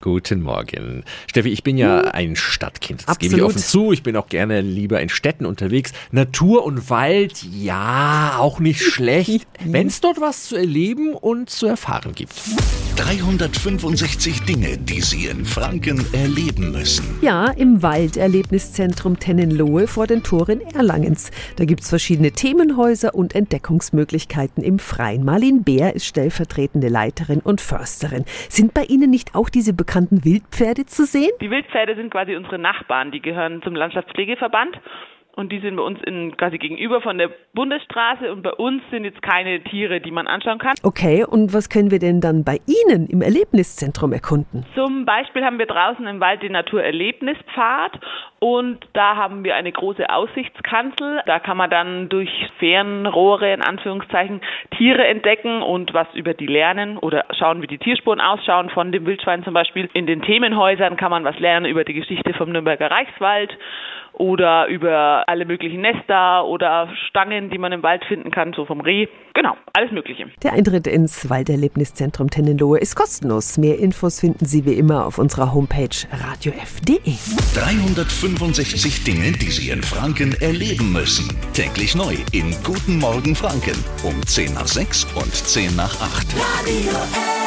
Guten 0.00 0.42
Morgen. 0.42 1.02
Steffi, 1.26 1.48
ich 1.48 1.64
bin 1.64 1.76
ja 1.76 2.02
ein 2.02 2.36
Stadtkind. 2.36 3.00
Das 3.00 3.16
Absolut. 3.16 3.20
gebe 3.20 3.36
ich 3.36 3.42
offen 3.42 3.58
zu. 3.58 3.90
Ich 3.90 4.04
bin 4.04 4.14
auch 4.14 4.28
gerne 4.28 4.60
lieber 4.60 5.00
in 5.02 5.08
Städten 5.08 5.44
unterwegs. 5.44 5.90
Natur 6.12 6.64
und 6.64 6.88
Wald, 6.88 7.42
ja, 7.42 8.36
auch 8.38 8.60
nicht 8.60 8.80
schlecht, 8.92 9.48
wenn 9.64 9.88
es 9.88 10.00
dort 10.00 10.20
was 10.20 10.44
zu 10.44 10.54
erleben 10.54 11.14
und 11.14 11.50
zu 11.50 11.66
erfahren 11.66 12.14
gibt. 12.14 12.32
365 12.98 14.44
Dinge, 14.44 14.76
die 14.76 15.00
Sie 15.00 15.30
in 15.30 15.44
Franken 15.44 16.02
erleben 16.12 16.72
müssen. 16.72 17.20
Ja, 17.22 17.46
im 17.56 17.80
Walderlebniszentrum 17.80 19.20
Tennenlohe 19.20 19.86
vor 19.86 20.08
den 20.08 20.24
Toren 20.24 20.60
Erlangens. 20.74 21.30
Da 21.56 21.64
gibt 21.64 21.82
es 21.82 21.90
verschiedene 21.90 22.32
Themenhäuser 22.32 23.14
und 23.14 23.36
Entdeckungsmöglichkeiten 23.36 24.64
im 24.64 24.80
Freien. 24.80 25.24
Marlene 25.24 25.60
Bär 25.60 25.94
ist 25.94 26.06
stellvertretende 26.06 26.88
Leiterin 26.88 27.38
und 27.38 27.60
Försterin. 27.60 28.24
Sind 28.48 28.74
bei 28.74 28.82
Ihnen 28.82 29.10
nicht 29.10 29.36
auch 29.36 29.48
diese 29.48 29.74
bekannten 29.74 30.24
Wildpferde 30.24 30.86
zu 30.86 31.06
sehen? 31.06 31.30
Die 31.40 31.52
Wildpferde 31.52 31.94
sind 31.94 32.10
quasi 32.10 32.34
unsere 32.34 32.58
Nachbarn. 32.58 33.12
Die 33.12 33.20
gehören 33.20 33.62
zum 33.62 33.76
Landschaftspflegeverband 33.76 34.76
und 35.38 35.52
die 35.52 35.60
sind 35.60 35.76
bei 35.76 35.82
uns 35.82 36.00
in, 36.02 36.36
quasi 36.36 36.58
gegenüber 36.58 37.00
von 37.00 37.16
der 37.16 37.30
Bundesstraße 37.54 38.32
und 38.32 38.42
bei 38.42 38.52
uns 38.52 38.82
sind 38.90 39.04
jetzt 39.04 39.22
keine 39.22 39.62
Tiere, 39.62 40.00
die 40.00 40.10
man 40.10 40.26
anschauen 40.26 40.58
kann. 40.58 40.74
Okay, 40.82 41.24
und 41.24 41.54
was 41.54 41.68
können 41.70 41.92
wir 41.92 42.00
denn 42.00 42.20
dann 42.20 42.42
bei 42.42 42.58
Ihnen 42.66 43.06
im 43.06 43.22
Erlebniszentrum 43.22 44.12
erkunden? 44.12 44.66
Zum 44.74 45.04
Beispiel 45.04 45.44
haben 45.44 45.60
wir 45.60 45.66
draußen 45.66 46.04
im 46.08 46.18
Wald 46.18 46.42
den 46.42 46.52
Naturerlebnispfad 46.52 48.00
und 48.40 48.84
da 48.94 49.14
haben 49.16 49.44
wir 49.44 49.54
eine 49.54 49.70
große 49.70 50.10
Aussichtskanzel. 50.10 51.22
Da 51.26 51.38
kann 51.38 51.56
man 51.56 51.70
dann 51.70 52.08
durch 52.08 52.30
Fernrohre 52.58 53.52
in 53.52 53.62
Anführungszeichen 53.62 54.40
Tiere 54.76 55.06
entdecken 55.06 55.62
und 55.62 55.94
was 55.94 56.08
über 56.14 56.34
die 56.34 56.46
lernen 56.46 56.98
oder 56.98 57.24
schauen, 57.38 57.62
wie 57.62 57.68
die 57.68 57.78
Tierspuren 57.78 58.20
ausschauen 58.20 58.70
von 58.70 58.90
dem 58.90 59.06
Wildschwein 59.06 59.44
zum 59.44 59.54
Beispiel. 59.54 59.88
In 59.92 60.06
den 60.06 60.22
Themenhäusern 60.22 60.96
kann 60.96 61.10
man 61.10 61.24
was 61.24 61.38
lernen 61.38 61.66
über 61.66 61.84
die 61.84 61.94
Geschichte 61.94 62.34
vom 62.34 62.50
Nürnberger 62.50 62.90
Reichswald 62.90 63.56
oder 64.18 64.66
über 64.66 65.24
alle 65.26 65.44
möglichen 65.44 65.80
Nester 65.80 66.44
oder 66.44 66.88
Stangen, 67.08 67.50
die 67.50 67.58
man 67.58 67.72
im 67.72 67.82
Wald 67.82 68.04
finden 68.04 68.30
kann, 68.30 68.52
so 68.52 68.64
vom 68.64 68.80
Reh. 68.80 69.06
Genau, 69.34 69.56
alles 69.72 69.92
Mögliche. 69.92 70.26
Der 70.42 70.52
Eintritt 70.52 70.86
ins 70.86 71.30
Walderlebniszentrum 71.30 72.28
Tennenlohe 72.28 72.78
ist 72.78 72.96
kostenlos. 72.96 73.56
Mehr 73.58 73.78
Infos 73.78 74.20
finden 74.20 74.44
Sie 74.44 74.64
wie 74.66 74.74
immer 74.74 75.06
auf 75.06 75.18
unserer 75.18 75.54
Homepage 75.54 75.88
radiof.de. 76.10 77.14
365 77.54 79.04
Dinge, 79.04 79.32
die 79.32 79.50
Sie 79.50 79.70
in 79.70 79.82
Franken 79.82 80.34
erleben 80.40 80.92
müssen. 80.92 81.28
Täglich 81.52 81.94
neu 81.94 82.14
in 82.32 82.50
Guten 82.64 82.98
Morgen 82.98 83.34
Franken 83.34 83.78
um 84.04 84.20
10 84.26 84.54
nach 84.54 84.66
6 84.66 85.04
und 85.14 85.32
10 85.32 85.76
nach 85.76 85.94
8. 86.00 86.26
Radio 86.36 86.90
F. 86.90 87.37